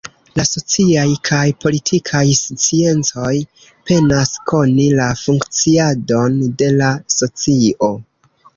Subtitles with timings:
[0.37, 3.35] La sociaj kaj politikaj sciencoj
[3.91, 7.95] penas koni la funkciadon de la socio.